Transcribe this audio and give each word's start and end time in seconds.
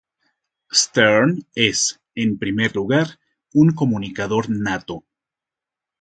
Stern 0.73 1.45
es, 1.53 2.01
en 2.15 2.39
primer 2.39 2.75
lugar, 2.75 3.19
un 3.53 3.69
comunicador 3.75 4.49
nato. 4.49 5.05